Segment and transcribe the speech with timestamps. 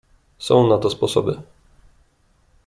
[0.39, 1.41] "Są na to sposoby."